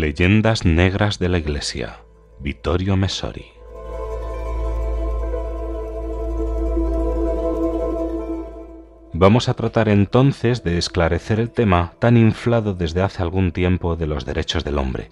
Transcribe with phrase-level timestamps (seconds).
[0.00, 2.00] Leyendas Negras de la Iglesia.
[2.40, 3.46] Vittorio Messori.
[9.12, 14.08] Vamos a tratar entonces de esclarecer el tema tan inflado desde hace algún tiempo de
[14.08, 15.10] los derechos del hombre,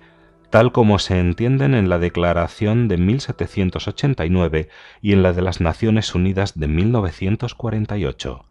[0.50, 4.68] tal como se entienden en la Declaración de 1789
[5.00, 8.44] y en la de las Naciones Unidas de 1948.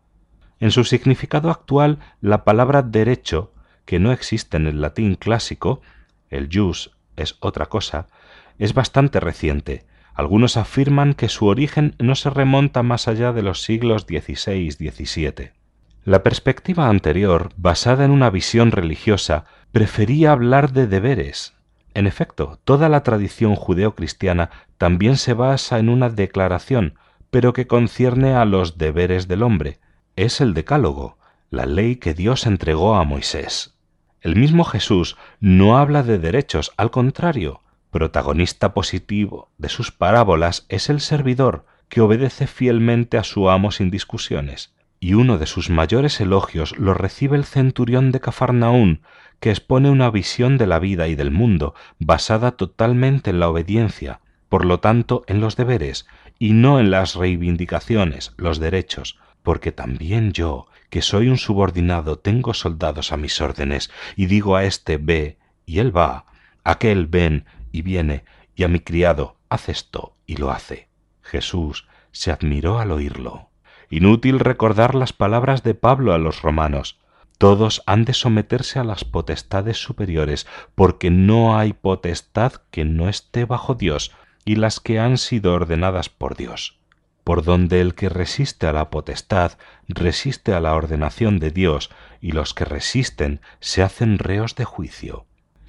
[0.62, 3.52] En su significado actual, la palabra derecho,
[3.84, 5.82] que no existe en el latín clásico,
[6.32, 8.08] el jus es otra cosa,
[8.58, 9.86] es bastante reciente.
[10.14, 14.72] Algunos afirman que su origen no se remonta más allá de los siglos XVI y
[14.72, 15.52] XVII.
[16.04, 21.54] La perspectiva anterior, basada en una visión religiosa, prefería hablar de deberes.
[21.94, 26.96] En efecto, toda la tradición judeocristiana también se basa en una declaración,
[27.30, 29.80] pero que concierne a los deberes del hombre.
[30.16, 31.18] Es el decálogo,
[31.50, 33.78] la ley que Dios entregó a Moisés.
[34.22, 40.92] El mismo Jesús no habla de derechos, al contrario, protagonista positivo de sus parábolas es
[40.92, 46.22] el servidor que obedece fielmente a su amo sin discusiones, y uno de sus mayores
[46.22, 49.02] elogios lo recibe el centurión de Cafarnaún,
[49.40, 54.22] que expone una visión de la vida y del mundo basada totalmente en la obediencia,
[54.50, 56.06] por lo tanto en los deberes,
[56.38, 62.54] y no en las reivindicaciones, los derechos, porque también yo, que soy un subordinado, tengo
[62.54, 66.26] soldados a mis órdenes, y digo a éste ve, y él va,
[66.64, 68.26] aquel ven y viene,
[68.56, 70.90] y a mi criado haz esto, y lo hace.
[71.22, 73.50] Jesús se admiró al oírlo.
[73.90, 77.00] Inútil recordar las palabras de Pablo a los romanos.
[77.38, 80.46] Todos han de someterse a las potestades superiores,
[80.76, 84.12] porque no hay potestad que no esté bajo Dios,
[84.46, 86.81] y las que han sido ordenadas por Dios
[87.24, 89.54] por donde el que resiste a la potestad
[89.88, 95.26] resiste a la ordenación de Dios, y los que resisten se hacen reos de juicio.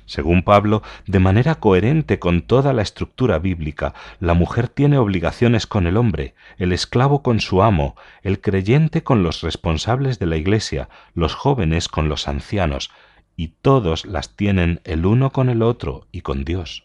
[0.06, 5.86] Según Pablo, de manera coherente con toda la estructura bíblica, la mujer tiene obligaciones con
[5.86, 10.88] el hombre, el esclavo con su amo, el creyente con los responsables de la Iglesia,
[11.14, 12.90] los jóvenes con los ancianos,
[13.36, 16.84] y todos las tienen el uno con el otro y con Dios.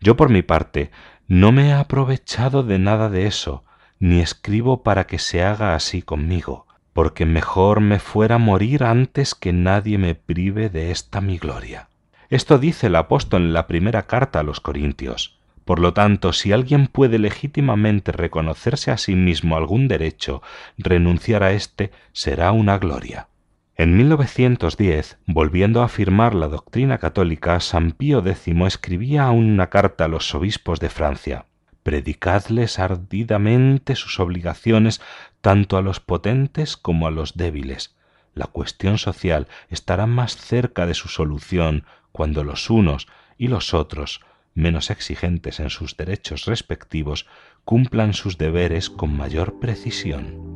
[0.00, 0.90] Yo por mi parte
[1.28, 3.64] no me he aprovechado de nada de eso,
[4.04, 9.54] ni escribo para que se haga así conmigo, porque mejor me fuera morir antes que
[9.54, 11.88] nadie me prive de esta mi gloria.
[12.28, 15.38] Esto dice el apóstol en la primera carta a los Corintios.
[15.64, 20.42] Por lo tanto, si alguien puede legítimamente reconocerse a sí mismo algún derecho,
[20.76, 23.28] renunciar a éste será una gloria.
[23.74, 30.08] En 1910, volviendo a afirmar la doctrina católica, San Pío X escribía una carta a
[30.08, 31.46] los obispos de Francia
[31.84, 35.00] predicadles ardidamente sus obligaciones
[35.40, 37.94] tanto a los potentes como a los débiles.
[38.34, 43.06] La cuestión social estará más cerca de su solución cuando los unos
[43.38, 44.20] y los otros,
[44.54, 47.26] menos exigentes en sus derechos respectivos,
[47.64, 50.53] cumplan sus deberes con mayor precisión.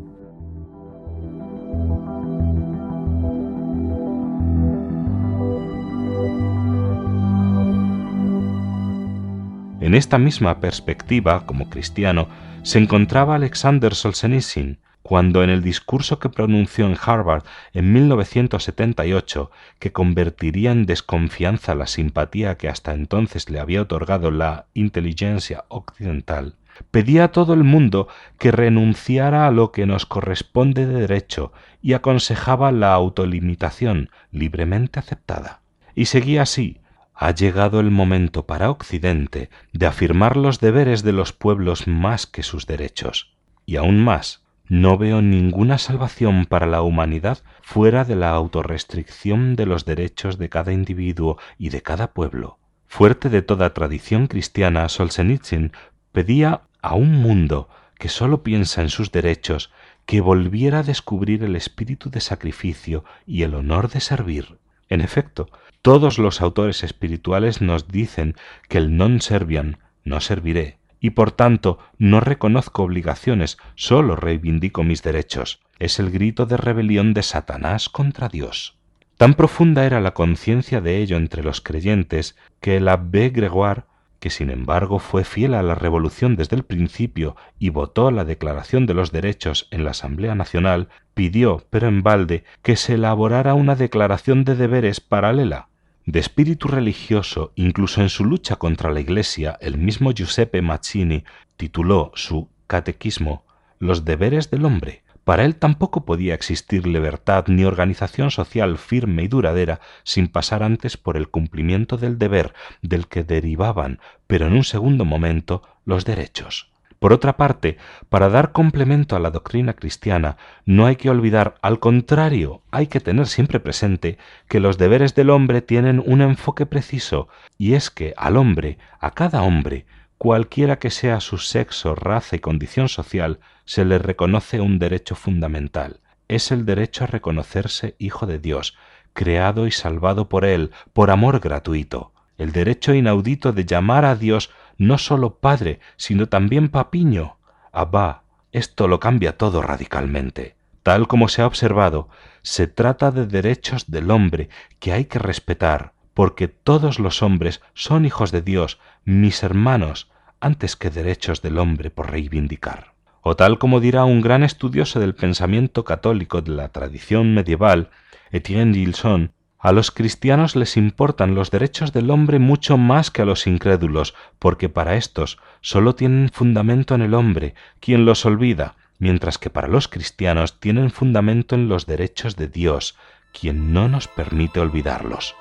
[9.80, 12.28] En esta misma perspectiva, como cristiano,
[12.62, 19.92] se encontraba Alexander Solzhenitsyn, cuando en el discurso que pronunció en Harvard en 1978, que
[19.92, 26.56] convertiría en desconfianza la simpatía que hasta entonces le había otorgado la inteligencia occidental,
[26.90, 28.08] pedía a todo el mundo
[28.38, 35.60] que renunciara a lo que nos corresponde de derecho y aconsejaba la autolimitación libremente aceptada.
[35.94, 36.80] Y seguía así,
[37.20, 42.44] ha llegado el momento para Occidente de afirmar los deberes de los pueblos más que
[42.44, 43.34] sus derechos.
[43.66, 49.66] Y aún más, no veo ninguna salvación para la humanidad fuera de la autorrestricción de
[49.66, 52.58] los derechos de cada individuo y de cada pueblo.
[52.86, 55.72] Fuerte de toda tradición cristiana, Solzhenitsyn
[56.12, 57.68] pedía a un mundo
[57.98, 59.72] que sólo piensa en sus derechos
[60.06, 64.58] que volviera a descubrir el espíritu de sacrificio y el honor de servir.
[64.88, 65.49] En efecto,
[65.82, 68.35] todos los autores espirituales nos dicen
[68.69, 75.02] que el non serviam, no serviré, y por tanto no reconozco obligaciones, sólo reivindico mis
[75.02, 75.61] derechos.
[75.79, 78.76] Es el grito de rebelión de Satanás contra Dios.
[79.17, 83.82] Tan profunda era la conciencia de ello entre los creyentes que el abbé Gregoire,
[84.20, 88.87] que sin embargo fue fiel a la revolución desde el principio y votó la Declaración
[88.87, 93.76] de los Derechos en la Asamblea Nacional, pidió, pero en balde, que se elaborara una
[93.76, 95.69] declaración de deberes paralela,
[96.06, 101.25] de espíritu religioso, incluso en su lucha contra la Iglesia, el mismo Giuseppe Mazzini
[101.56, 103.44] tituló su Catequismo
[103.79, 109.28] Los deberes del hombre, Para él tampoco podía existir libertad ni organización social firme y
[109.28, 114.64] duradera sin pasar antes por el cumplimiento del deber del que derivaban, pero en un
[114.64, 116.70] segundo momento, los derechos.
[116.98, 117.76] Por otra parte,
[118.08, 123.00] para dar complemento a la doctrina cristiana, no hay que olvidar, al contrario, hay que
[123.00, 124.16] tener siempre presente
[124.48, 127.28] que los deberes del hombre tienen un enfoque preciso,
[127.58, 129.84] y es que al hombre, a cada hombre,
[130.19, 136.00] cualquiera que sea su sexo, raza y condición social, se le reconoce un derecho fundamental.
[136.26, 138.76] Es el derecho a reconocerse hijo de Dios,
[139.12, 142.12] creado y salvado por Él, por amor gratuito.
[142.37, 147.38] El derecho inaudito de llamar a Dios no sólo Padre, sino también Papiño.
[147.73, 148.23] Abba,
[148.53, 150.56] esto lo cambia todo radicalmente.
[150.82, 152.09] Tal como se ha observado,
[152.43, 154.49] se trata de derechos del hombre
[154.79, 160.11] que hay que respetar, porque todos los hombres son hijos de Dios, mis hermanos,
[160.41, 162.93] antes que derechos del hombre por reivindicar.
[163.20, 167.91] O tal como dirá un gran estudioso del pensamiento católico de la tradición medieval,
[168.32, 169.31] Etienne Gilson,
[169.61, 174.17] a los cristianos les importan los derechos del hombre mucho más que a los incrédulos,
[174.41, 179.69] porque para éstos sólo tienen fundamento en el hombre, quien los olvida, mientras que para
[179.69, 182.97] los cristianos tienen fundamento en los derechos de Dios,
[183.32, 185.37] quien no nos permite olvidarlos.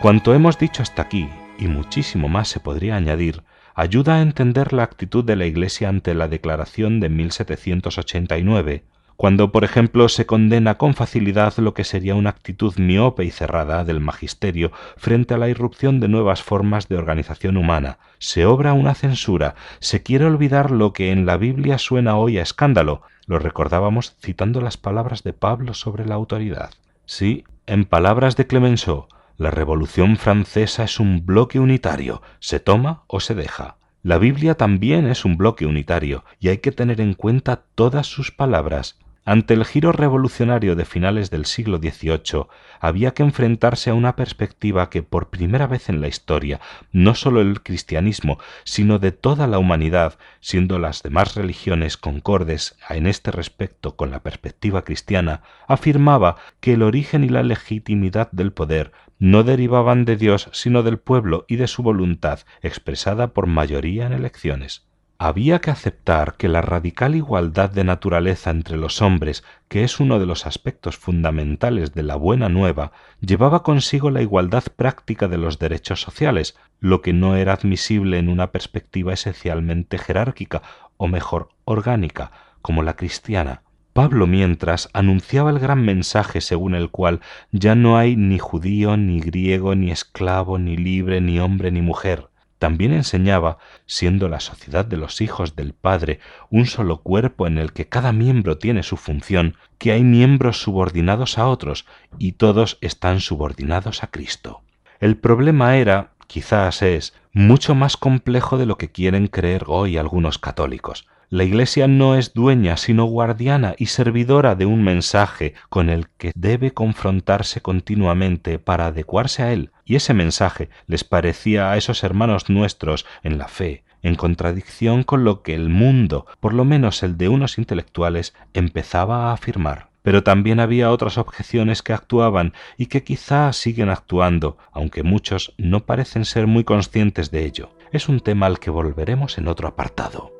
[0.00, 3.42] Cuanto hemos dicho hasta aquí, y muchísimo más se podría añadir,
[3.74, 8.84] ayuda a entender la actitud de la Iglesia ante la declaración de 1789,
[9.16, 13.84] cuando, por ejemplo, se condena con facilidad lo que sería una actitud miope y cerrada
[13.84, 18.94] del magisterio frente a la irrupción de nuevas formas de organización humana, se obra una
[18.94, 24.16] censura, se quiere olvidar lo que en la Biblia suena hoy a escándalo, lo recordábamos
[24.18, 26.70] citando las palabras de Pablo sobre la autoridad.
[27.04, 29.06] Sí, en palabras de Clemenceau,
[29.40, 33.78] la Revolución Francesa es un bloque unitario, se toma o se deja.
[34.02, 38.30] La Biblia también es un bloque unitario, y hay que tener en cuenta todas sus
[38.30, 42.46] palabras, ante el giro revolucionario de finales del siglo XVIII,
[42.80, 47.40] había que enfrentarse a una perspectiva que por primera vez en la historia, no sólo
[47.40, 53.94] el cristianismo, sino de toda la humanidad, siendo las demás religiones concordes en este respecto
[53.94, 60.06] con la perspectiva cristiana, afirmaba que el origen y la legitimidad del poder no derivaban
[60.06, 64.89] de Dios, sino del pueblo y de su voluntad, expresada por mayoría en elecciones
[65.22, 70.18] había que aceptar que la radical igualdad de naturaleza entre los hombres, que es uno
[70.18, 75.58] de los aspectos fundamentales de la buena nueva, llevaba consigo la igualdad práctica de los
[75.58, 80.62] derechos sociales, lo que no era admisible en una perspectiva esencialmente jerárquica,
[80.96, 82.32] o mejor, orgánica,
[82.62, 83.60] como la cristiana.
[83.92, 87.20] Pablo mientras anunciaba el gran mensaje según el cual
[87.52, 92.29] ya no hay ni judío, ni griego, ni esclavo, ni libre, ni hombre, ni mujer,
[92.60, 96.20] también enseñaba, siendo la sociedad de los hijos del Padre
[96.50, 101.38] un solo cuerpo en el que cada miembro tiene su función, que hay miembros subordinados
[101.38, 101.86] a otros
[102.18, 104.60] y todos están subordinados a Cristo.
[105.00, 110.38] El problema era, quizás es, mucho más complejo de lo que quieren creer hoy algunos
[110.38, 111.08] católicos.
[111.32, 116.32] La Iglesia no es dueña, sino guardiana y servidora de un mensaje con el que
[116.34, 122.50] debe confrontarse continuamente para adecuarse a él, y ese mensaje les parecía a esos hermanos
[122.50, 127.16] nuestros en la fe, en contradicción con lo que el mundo, por lo menos el
[127.16, 129.90] de unos intelectuales, empezaba a afirmar.
[130.02, 135.86] Pero también había otras objeciones que actuaban y que quizá siguen actuando, aunque muchos no
[135.86, 137.70] parecen ser muy conscientes de ello.
[137.92, 140.39] Es un tema al que volveremos en otro apartado.